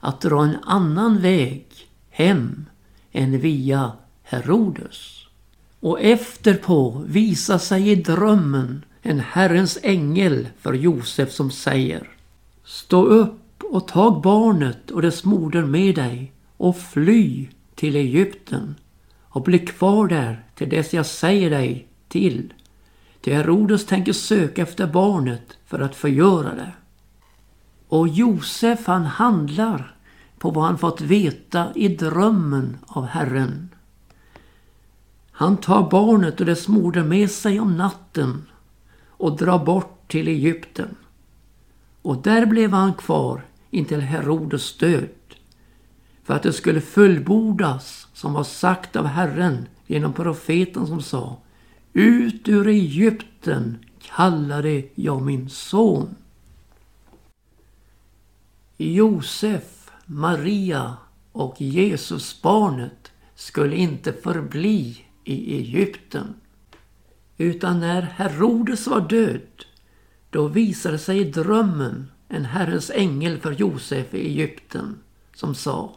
att 0.01 0.21
dra 0.21 0.45
en 0.45 0.57
annan 0.63 1.21
väg 1.21 1.67
hem 2.11 2.67
än 3.13 3.41
via 3.41 3.93
Herodes. 4.23 5.22
Och 5.83 6.01
efterpå 6.01 7.03
visar 7.07 7.59
sig 7.59 7.91
i 7.91 7.95
drömmen 7.95 8.85
en 9.03 9.21
Herrens 9.21 9.79
ängel 9.83 10.49
för 10.61 10.73
Josef 10.73 11.33
som 11.33 11.51
säger 11.51 12.09
Stå 12.65 13.05
upp 13.05 13.63
och 13.63 13.89
tag 13.89 14.23
barnet 14.23 14.91
och 14.91 15.03
dess 15.03 15.25
moder 15.25 15.65
med 15.65 15.95
dig 15.95 16.33
och 16.57 16.77
fly 16.77 17.49
till 17.75 17.97
Egypten 17.97 18.75
och 19.23 19.43
bli 19.43 19.59
kvar 19.59 20.09
där 20.09 20.45
till 20.55 20.69
dess 20.69 20.95
jag 20.95 21.07
säger 21.07 21.51
dig 21.51 21.87
till. 22.09 22.53
Till 23.21 23.35
Herodes 23.35 23.87
tänker 23.87 24.13
söka 24.13 24.63
efter 24.63 24.87
barnet 24.87 25.59
för 25.67 25.81
att 25.81 25.97
förgöra 25.97 26.55
det. 26.55 26.73
Och 27.89 28.09
Josef 28.09 28.87
han 28.87 29.05
handlar 29.05 29.97
på 30.39 30.51
vad 30.51 30.65
han 30.65 30.79
fått 30.79 31.01
veta 31.01 31.67
i 31.75 31.89
drömmen 31.89 32.79
av 32.87 33.07
Herren. 33.07 33.69
Han 35.43 35.57
tar 35.57 35.91
barnet 35.91 36.41
och 36.41 36.47
dess 36.47 36.69
moder 36.69 37.05
med 37.05 37.31
sig 37.31 37.61
om 37.61 37.77
natten 37.77 38.47
och 39.07 39.37
drar 39.37 39.65
bort 39.65 40.11
till 40.11 40.29
Egypten. 40.29 40.97
Och 42.03 42.23
där 42.23 42.47
blev 42.47 42.73
han 42.73 42.95
kvar 42.95 43.45
intill 43.71 44.01
Herodes 44.01 44.77
död. 44.79 45.09
För 46.25 46.35
att 46.35 46.43
det 46.43 46.53
skulle 46.53 46.81
fullbordas 46.81 48.09
som 48.13 48.33
var 48.33 48.45
sagt 48.45 48.97
av 48.97 49.07
Herren 49.07 49.67
genom 49.87 50.13
profeten 50.13 50.87
som 50.87 51.03
sa 51.03 51.37
Ut 51.93 52.49
ur 52.49 52.69
Egypten 52.69 53.79
kallade 54.17 54.83
jag 54.95 55.23
min 55.23 55.51
son. 55.51 56.15
Josef, 58.77 59.91
Maria 60.07 60.97
och 61.33 61.61
Jesusbarnet 61.61 63.13
skulle 63.35 63.77
inte 63.77 64.13
förbli 64.13 65.07
i 65.25 65.57
Egypten. 65.57 66.35
Utan 67.37 67.81
när 67.81 68.03
Herodes 68.03 68.87
var 68.87 69.01
död, 69.01 69.65
då 70.31 70.49
visade 70.49 70.99
sig 70.99 71.19
i 71.19 71.25
drömmen 71.25 72.11
en 72.29 72.45
Herrens 72.45 72.91
ängel 72.91 73.39
för 73.39 73.53
Josef 73.53 74.15
i 74.15 74.27
Egypten 74.27 74.99
som 75.35 75.55
sa 75.55 75.95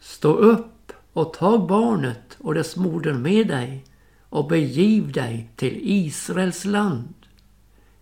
Stå 0.00 0.32
upp 0.32 0.92
och 1.12 1.32
tag 1.32 1.66
barnet 1.66 2.36
och 2.38 2.54
dess 2.54 2.76
moder 2.76 3.12
med 3.12 3.48
dig 3.48 3.84
och 4.28 4.48
begiv 4.48 5.12
dig 5.12 5.50
till 5.56 5.78
Israels 5.82 6.64
land. 6.64 7.14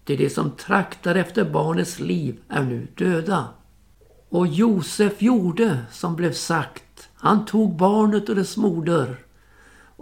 Till 0.05 0.19
de 0.19 0.31
som 0.31 0.51
traktar 0.51 1.15
efter 1.15 1.51
barnets 1.51 2.01
liv 2.01 2.41
är 2.49 2.63
nu 2.63 2.89
döda. 2.95 3.49
Och 4.29 4.47
Josef 4.47 5.23
gjorde 5.23 5.85
som 5.93 6.17
blev 6.17 6.33
sagt. 6.33 7.09
Han 7.15 7.45
tog 7.45 7.77
barnet 7.77 8.29
och 8.29 8.35
dess 8.35 8.57
moder 8.57 9.17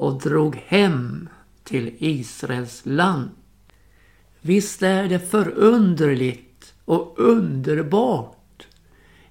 och 0.03 0.21
drog 0.21 0.57
hem 0.57 1.29
till 1.65 1.95
Israels 1.99 2.83
land. 2.85 3.31
Visst 4.41 4.83
är 4.83 5.09
det 5.09 5.19
förunderligt 5.19 6.75
och 6.85 7.15
underbart 7.17 8.67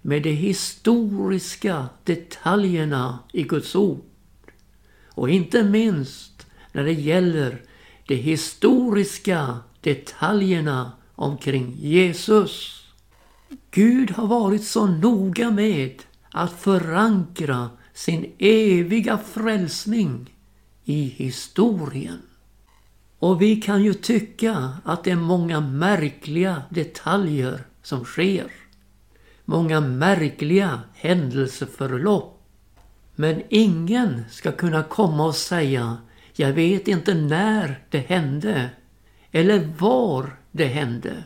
med 0.02 0.24
de 0.24 0.32
historiska 0.32 1.90
detaljerna 2.04 3.20
i 3.34 3.44
Guds 3.44 3.76
ord. 3.76 4.02
Och 5.08 5.30
inte 5.30 5.64
minst 5.64 6.48
när 6.72 6.84
det 6.84 6.94
gäller 6.94 7.62
de 8.08 8.16
historiska 8.16 9.60
detaljerna 9.82 10.92
omkring 11.16 11.76
Jesus. 11.80 12.84
Gud 13.72 14.12
har 14.12 14.28
varit 14.28 14.64
så 14.64 14.86
noga 14.86 15.52
med 15.52 16.04
att 16.32 16.62
förankra 16.62 17.70
sin 17.94 18.32
eviga 18.40 19.18
frälsning 19.18 20.28
i 20.86 21.04
historien. 21.04 22.22
Och 23.20 23.42
vi 23.42 23.56
kan 23.56 23.84
ju 23.84 23.94
tycka 23.94 24.74
att 24.84 25.04
det 25.04 25.12
är 25.12 25.16
många 25.16 25.60
märkliga 25.60 26.64
detaljer 26.70 27.64
som 27.82 28.06
sker. 28.06 28.52
Många 29.46 29.82
märkliga 29.82 30.82
händelseförlopp. 30.94 32.42
Men 33.16 33.42
ingen 33.50 34.24
ska 34.30 34.52
kunna 34.52 34.84
komma 34.84 35.26
och 35.26 35.36
säga 35.36 35.98
jag 36.34 36.54
vet 36.54 36.88
inte 36.88 37.14
när 37.14 37.84
det 37.90 38.00
hände 38.00 38.70
eller 39.32 39.74
var 39.78 40.38
det 40.52 40.66
hände. 40.66 41.24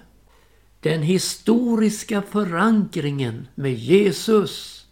Den 0.80 1.02
historiska 1.02 2.22
förankringen 2.22 3.48
med 3.56 3.74
Jesus, 3.74 4.86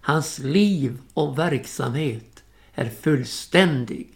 hans 0.00 0.38
liv 0.38 0.98
och 1.14 1.38
verksamhet 1.38 2.37
är 2.78 2.90
fullständig. 2.90 4.08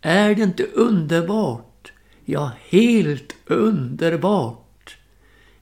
Är 0.00 0.34
det 0.34 0.42
inte 0.42 0.64
underbart? 0.64 1.92
Ja, 2.24 2.50
helt 2.68 3.34
underbart 3.46 4.96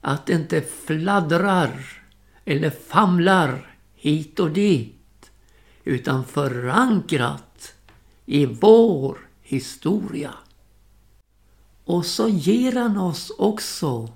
att 0.01 0.25
det 0.25 0.33
inte 0.33 0.61
fladdrar 0.61 2.01
eller 2.45 2.69
famlar 2.69 3.75
hit 3.95 4.39
och 4.39 4.51
dit 4.51 5.31
utan 5.83 6.25
förankrat 6.25 7.73
i 8.25 8.45
vår 8.45 9.17
historia. 9.41 10.33
Och 11.85 12.05
så 12.05 12.29
ger 12.29 12.71
han 12.71 12.97
oss 12.97 13.31
också 13.37 14.13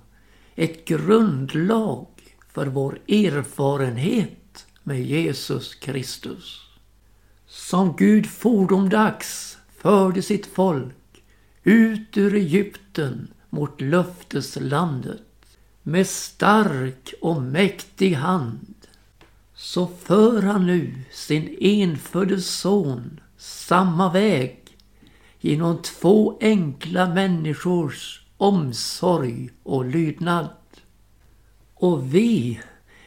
ett 0.56 0.86
grundlag 0.86 2.08
för 2.54 2.66
vår 2.66 3.00
erfarenhet 3.08 4.68
med 4.84 5.02
Jesus 5.02 5.76
Kristus. 5.76 6.65
Som 7.56 7.96
Gud 7.96 8.28
fordomdags 8.28 9.58
förde 9.78 10.22
sitt 10.22 10.46
folk 10.46 11.24
ut 11.64 12.18
ur 12.18 12.36
Egypten 12.36 13.28
mot 13.50 13.82
löfteslandet 13.82 15.58
med 15.84 16.08
stark 16.08 17.14
och 17.22 17.42
mäktig 17.42 18.14
hand 18.14 18.76
så 19.54 19.88
för 19.88 20.42
han 20.42 20.66
nu 20.66 20.94
sin 21.12 21.58
enfödde 21.60 22.42
son 22.42 23.20
samma 23.38 24.12
väg 24.12 24.78
genom 25.40 25.82
två 25.82 26.38
enkla 26.42 27.10
människors 27.10 28.26
omsorg 28.38 29.50
och 29.64 29.86
lydnad. 29.86 30.50
Och 31.74 32.16
vi, 32.16 32.60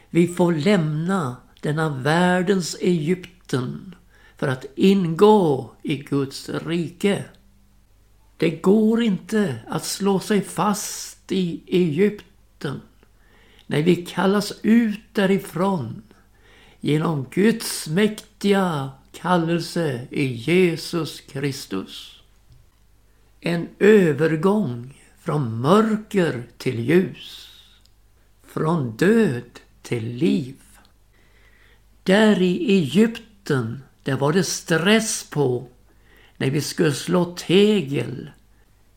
vi 0.09 0.27
får 0.27 0.53
lämna 0.53 1.37
denna 1.61 1.89
världens 1.89 2.75
Egypten 2.81 3.95
för 4.39 4.47
att 4.47 4.65
ingå 4.75 5.71
i 5.83 5.95
Guds 5.95 6.49
rike. 6.49 7.23
Det 8.37 8.49
går 8.49 9.03
inte 9.03 9.55
att 9.67 9.85
slå 9.85 10.19
sig 10.19 10.41
fast 10.41 11.31
i 11.31 11.61
Egypten 11.67 12.81
när 13.67 13.81
vi 13.81 13.95
kallas 13.95 14.53
ut 14.61 14.99
därifrån 15.13 16.01
genom 16.79 17.25
Guds 17.31 17.87
mäktiga 17.87 18.91
kallelse 19.11 20.07
i 20.11 20.25
Jesus 20.25 21.21
Kristus. 21.21 22.21
En 23.39 23.67
övergång 23.79 25.01
från 25.19 25.61
mörker 25.61 26.47
till 26.57 26.79
ljus. 26.79 27.49
Från 28.43 28.97
död 28.97 29.59
till 29.81 30.07
liv. 30.07 30.55
Där 32.03 32.41
i 32.41 32.73
Egypten, 32.77 33.83
där 34.09 34.17
var 34.17 34.33
det 34.33 34.43
stress 34.43 35.29
på 35.29 35.67
när 36.37 36.49
vi 36.49 36.61
skulle 36.61 36.91
slå 36.91 37.25
tegel 37.25 38.31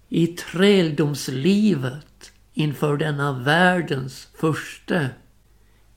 i 0.09 0.27
träldomslivet 0.27 2.33
inför 2.53 2.97
denna 2.97 3.33
världens 3.33 4.29
första. 4.35 5.07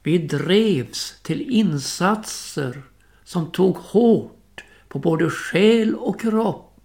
Vi 0.04 0.17
drevs 0.17 1.15
till 1.23 1.41
insatser 1.41 2.82
som 3.23 3.51
tog 3.51 3.75
hårt 3.75 4.63
på 4.88 4.99
både 4.99 5.30
själ 5.30 5.95
och 5.95 6.21
kropp. 6.21 6.80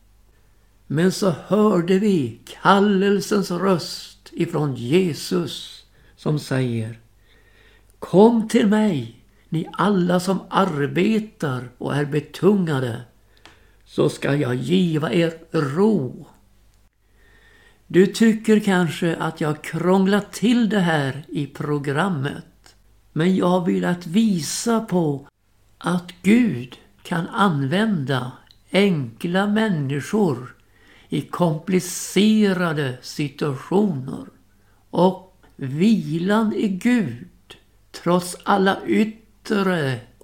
Men 0.87 1.13
så 1.13 1.31
hörde 1.31 1.99
vi 1.99 2.41
kallelsens 2.63 3.51
röst 3.51 4.31
ifrån 4.33 4.75
Jesus 4.75 5.85
som 6.17 6.39
säger 6.39 7.01
Kom 7.99 8.49
till 8.49 8.67
mig, 8.67 9.20
ni 9.51 9.69
alla 9.73 10.21
som 10.21 10.41
arbetar 10.51 11.71
och 11.79 11.97
är 11.97 12.05
betungade, 12.05 13.03
så 13.85 14.09
ska 14.09 14.37
jag 14.37 14.55
giva 14.55 15.13
er 15.13 15.33
ro. 15.51 16.27
Du 17.87 18.07
tycker 18.07 18.61
kanske 18.61 19.17
att 19.17 19.41
jag 19.41 19.65
krånglat 19.65 20.33
till 20.33 20.69
det 20.69 20.81
här 20.81 21.25
i 21.29 21.47
programmet. 21.47 22.77
Men 23.13 23.37
jag 23.37 23.65
vill 23.65 23.85
att 23.85 24.07
visa 24.07 24.81
på 24.81 25.27
att 25.79 26.13
Gud 26.23 26.77
kan 27.03 27.29
använda 27.29 28.33
enkla 28.73 29.47
människor 29.47 30.55
i 31.09 31.21
komplicerade 31.21 32.99
situationer. 33.03 34.27
Och 34.91 35.45
vilan 35.57 36.53
i 36.55 36.69
Gud 36.69 37.57
trots 37.93 38.37
alla 38.45 38.79
yttre 38.87 39.20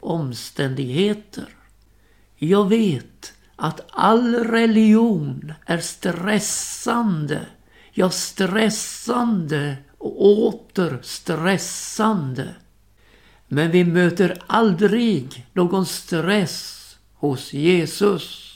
omständigheter. 0.00 1.48
Jag 2.36 2.68
vet 2.68 3.32
att 3.56 3.80
all 3.90 4.34
religion 4.34 5.52
är 5.66 5.78
stressande. 5.78 7.46
Ja, 7.92 8.10
stressande 8.10 9.76
och 9.98 10.24
åter 10.24 10.98
stressande. 11.02 12.54
Men 13.48 13.70
vi 13.70 13.84
möter 13.84 14.42
aldrig 14.46 15.46
någon 15.52 15.86
stress 15.86 16.96
hos 17.14 17.52
Jesus. 17.52 18.52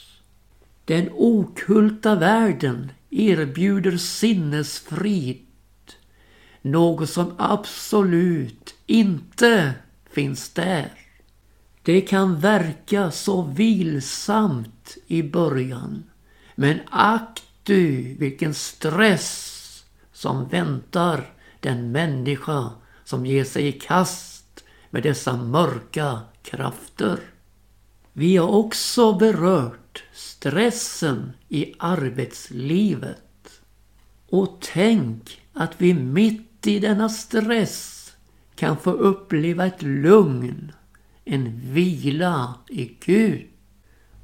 Den 0.85 1.09
okulta 1.13 2.15
världen 2.15 2.91
erbjuder 3.09 3.97
sinnesfrid. 3.97 5.45
Något 6.61 7.09
som 7.09 7.35
absolut 7.37 8.75
inte 8.85 9.73
finns 10.13 10.49
där. 10.49 10.91
Det 11.83 12.01
kan 12.01 12.39
verka 12.39 13.11
så 13.11 13.41
vilsamt 13.41 14.97
i 15.07 15.23
början. 15.23 16.03
Men 16.55 16.79
ack 16.89 17.41
du 17.63 18.15
vilken 18.19 18.53
stress 18.53 19.57
som 20.13 20.47
väntar 20.47 21.33
den 21.59 21.91
människa 21.91 22.69
som 23.03 23.25
ger 23.25 23.43
sig 23.43 23.67
i 23.67 23.71
kast 23.71 24.63
med 24.89 25.03
dessa 25.03 25.37
mörka 25.37 26.19
krafter. 26.43 27.19
Vi 28.13 28.37
har 28.37 28.47
också 28.47 29.13
berört 29.13 30.03
stressen 30.13 31.33
i 31.49 31.73
arbetslivet. 31.77 33.61
Och 34.29 34.57
tänk 34.73 35.41
att 35.53 35.73
vi 35.77 35.93
mitt 35.93 36.67
i 36.67 36.79
denna 36.79 37.09
stress 37.09 38.00
kan 38.61 38.77
få 38.77 38.91
uppleva 38.91 39.65
ett 39.65 39.81
lugn 39.81 40.71
en 41.25 41.61
vila 41.63 42.55
i 42.69 42.97
Gud. 43.05 43.47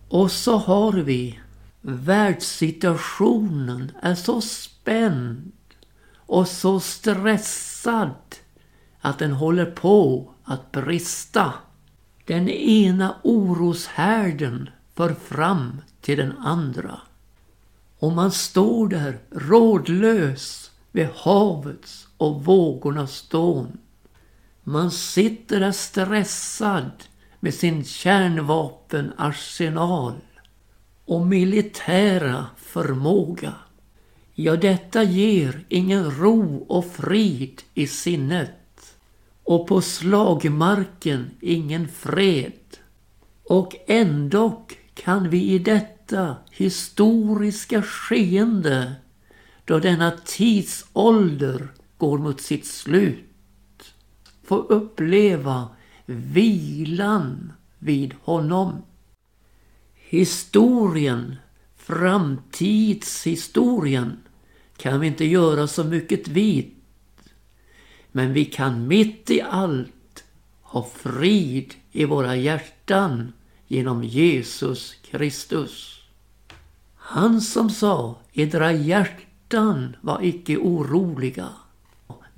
Och 0.09 0.31
så 0.31 0.57
har 0.57 0.93
vi 0.93 1.39
världssituationen 1.81 3.91
är 4.01 4.15
så 4.15 4.41
spänd 4.41 5.51
och 6.15 6.47
så 6.47 6.79
stressad 6.79 8.15
att 8.99 9.19
den 9.19 9.31
håller 9.31 9.65
på 9.65 10.31
att 10.43 10.71
brista. 10.71 11.53
Den 12.25 12.49
ena 12.49 13.15
oroshärden 13.23 14.69
för 14.95 15.13
fram 15.13 15.81
till 16.01 16.17
den 16.17 16.37
andra. 16.37 16.99
Och 17.99 18.11
man 18.11 18.31
står 18.31 18.87
där 18.87 19.19
rådlös 19.31 20.71
vid 20.91 21.07
havets 21.15 22.07
och 22.17 22.45
vågornas 22.45 23.29
dån. 23.29 23.77
Man 24.69 24.91
sitter 24.91 25.59
där 25.59 25.71
stressad 25.71 26.91
med 27.39 27.53
sin 27.53 27.85
kärnvapenarsenal 27.85 30.13
och 31.05 31.27
militära 31.27 32.45
förmåga. 32.57 33.53
Ja, 34.33 34.55
detta 34.55 35.03
ger 35.03 35.65
ingen 35.69 36.11
ro 36.11 36.65
och 36.67 36.85
frid 36.85 37.61
i 37.73 37.87
sinnet. 37.87 38.95
Och 39.43 39.67
på 39.67 39.81
slagmarken 39.81 41.31
ingen 41.41 41.87
fred. 41.87 42.77
Och 43.43 43.75
ändå 43.87 44.65
kan 44.93 45.29
vi 45.29 45.43
i 45.43 45.59
detta 45.59 46.35
historiska 46.51 47.81
skeende, 47.81 48.93
då 49.65 49.79
denna 49.79 50.11
tidsålder 50.25 51.67
går 51.97 52.17
mot 52.17 52.41
sitt 52.41 52.65
slut, 52.65 53.26
få 54.47 54.55
uppleva 54.55 55.67
vilan 56.05 57.53
vid 57.79 58.13
honom. 58.21 58.81
Historien, 59.95 61.35
framtidshistorien, 61.75 64.17
kan 64.77 64.99
vi 64.99 65.07
inte 65.07 65.25
göra 65.25 65.67
så 65.67 65.83
mycket 65.83 66.27
vid. 66.27 66.71
Men 68.11 68.33
vi 68.33 68.45
kan 68.45 68.87
mitt 68.87 69.29
i 69.29 69.41
allt 69.41 70.23
ha 70.61 70.89
frid 70.95 71.73
i 71.91 72.05
våra 72.05 72.35
hjärtan 72.35 73.33
genom 73.67 74.03
Jesus 74.03 74.93
Kristus. 74.93 76.01
Han 76.95 77.41
som 77.41 77.69
sa, 77.69 78.15
edra 78.33 78.71
hjärtan 78.71 79.95
var 80.01 80.23
icke 80.23 80.57
oroliga. 80.57 81.49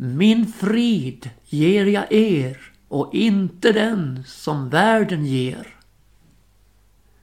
Min 0.02 0.48
frid 0.48 1.30
ger 1.46 1.86
jag 1.86 2.12
er 2.12 2.72
och 2.88 3.14
inte 3.14 3.72
den 3.72 4.24
som 4.28 4.70
världen 4.70 5.26
ger. 5.26 5.76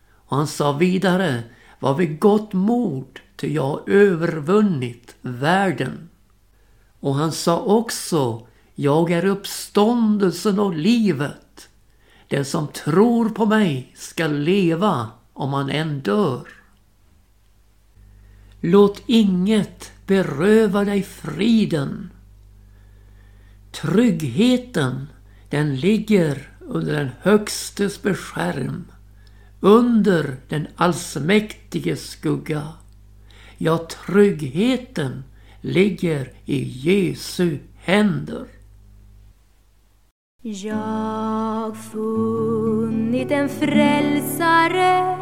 Och 0.09 0.37
han 0.37 0.47
sa 0.47 0.73
vidare, 0.73 1.43
var 1.81 1.95
vid 1.95 2.21
gott 2.21 2.53
mod, 2.53 3.21
ty 3.37 3.53
jag 3.55 3.63
har 3.63 3.83
övervunnit 3.87 5.17
världen. 5.21 6.09
Och 7.01 7.15
han 7.15 7.33
sa 7.33 7.61
också, 7.61 8.47
jag 8.75 9.11
är 9.11 9.25
uppståndelsen 9.25 10.59
och 10.59 10.75
livet. 10.75 11.69
Den 12.29 12.45
som 12.45 12.69
tror 12.69 13.29
på 13.29 13.47
mig 13.47 13.93
ska 13.95 14.27
leva 14.27 15.11
om 15.33 15.53
han 15.53 15.71
än 15.71 16.01
dör. 16.01 16.49
Låt 18.61 19.03
inget 19.07 19.93
beröva 20.07 20.85
dig 20.85 21.03
friden. 21.03 22.11
Tryggheten, 23.81 25.07
den 25.51 25.77
ligger 25.77 26.51
under 26.61 26.93
den 26.93 27.11
Högstes 27.21 28.03
beskärm, 28.03 28.85
under 29.61 30.37
den 30.49 30.67
allsmäktiges 30.77 32.11
skugga. 32.11 32.63
Ja, 33.59 33.87
tryggheten 34.07 35.25
ligger 35.61 36.33
i 36.45 36.63
Jesu 36.63 37.59
händer. 37.75 38.47
Jag 40.43 41.77
funnit 41.77 43.31
en 43.31 43.49
frälsare 43.49 45.17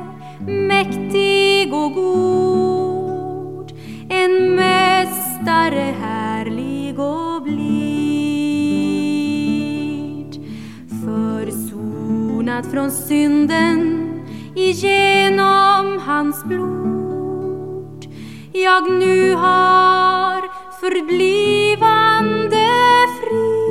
mäktig 0.46 1.74
och 1.74 1.92
god 1.94 3.72
en 4.08 4.54
mästare 4.54 5.94
här 6.00 6.23
försonad 12.54 12.72
från 12.72 12.90
synden 12.90 14.10
igenom 14.56 15.98
hans 16.06 16.44
blod. 16.44 18.06
Jag 18.52 18.90
nu 18.90 19.34
har 19.34 20.42
förblivande 20.80 22.66
frid 23.20 23.63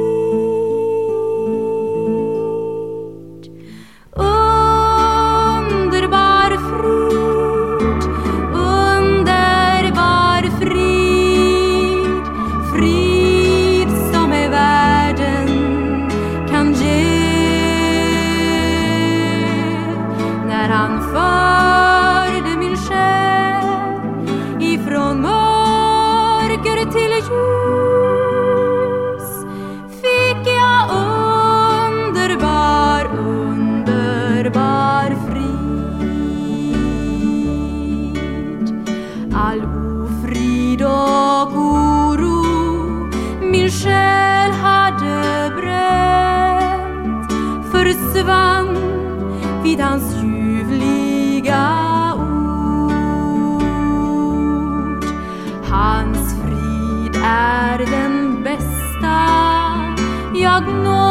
när 20.64 20.70
han 20.70 21.02
förde 21.02 22.58
min 22.58 22.78
själ 22.78 23.66
ifrån 24.60 25.22
mörker 25.22 26.92
till 26.92 27.12
ljus 27.30 27.86
fick 30.02 30.48
jag 30.48 30.90
underbar, 32.02 33.04
underbar 33.18 35.10
frid. 35.28 35.74
All 39.36 39.62
ofrid 40.06 40.82
och 40.82 41.58
oro 41.58 42.44
min 43.42 43.70
själ 43.70 44.52
hade 44.52 45.52
bränt 45.56 47.32
försvann 47.72 48.78
vid 49.64 49.80
hans 49.80 50.13
gör 60.54 61.03